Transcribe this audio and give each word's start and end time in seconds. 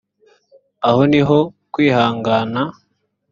aho 0.87 1.01
ni 1.11 1.21
ho 1.27 1.37
kwihangana 1.73 2.61